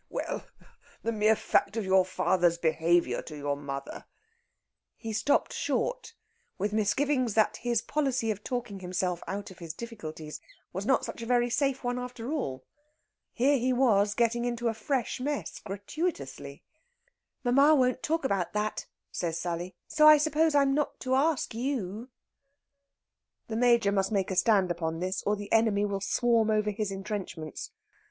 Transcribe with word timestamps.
Well, 0.09 0.47
the 1.03 1.11
mere 1.11 1.35
fact 1.35 1.77
of 1.77 1.85
your 1.85 2.03
father's 2.05 2.57
behaviour 2.57 3.21
to 3.21 3.37
your 3.37 3.55
mother...." 3.55 4.05
He 4.95 5.13
stopped 5.13 5.53
short, 5.53 6.15
with 6.57 6.73
misgivings 6.73 7.35
that 7.35 7.57
his 7.57 7.83
policy 7.83 8.31
of 8.31 8.43
talking 8.43 8.79
himself 8.79 9.21
out 9.27 9.51
of 9.51 9.59
his 9.59 9.75
difficulties 9.75 10.41
was 10.73 10.87
not 10.87 11.05
such 11.05 11.21
a 11.21 11.27
very 11.27 11.51
safe 11.51 11.83
one, 11.83 11.99
after 11.99 12.31
all. 12.31 12.63
Here 13.31 13.59
he 13.59 13.71
was, 13.71 14.15
getting 14.15 14.43
into 14.43 14.69
a 14.69 14.73
fresh 14.73 15.19
mess, 15.19 15.59
gratuitously! 15.59 16.63
"Mamma 17.43 17.75
won't 17.75 18.01
talk 18.01 18.25
about 18.25 18.53
that," 18.53 18.87
says 19.11 19.37
Sally, 19.39 19.75
"so 19.87 20.07
I 20.07 20.17
suppose 20.17 20.55
I'm 20.55 20.73
not 20.73 20.99
to 21.01 21.13
ask 21.13 21.53
you." 21.53 22.09
The 23.49 23.55
Major 23.55 23.91
must 23.91 24.11
make 24.11 24.31
a 24.31 24.35
stand 24.35 24.71
upon 24.71 24.99
this, 24.99 25.21
or 25.27 25.35
the 25.35 25.51
enemy 25.53 25.85
will 25.85 26.01
swarm 26.01 26.49
over 26.49 26.71
his 26.71 26.89
entrenchments. 26.91 27.69